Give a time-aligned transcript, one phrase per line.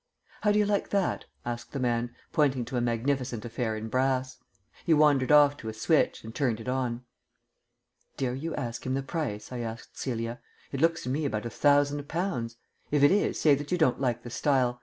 [0.41, 4.39] "How do you like that?" asked the man, pointing to a magnificent affair in brass.
[4.83, 7.03] He wandered off to a switch, and turned it on.
[8.17, 10.39] "Dare you ask him the price?" I asked Celia.
[10.71, 12.57] "It looks to me about a thousand pounds.
[12.89, 14.79] If it is, say that you don't like the style.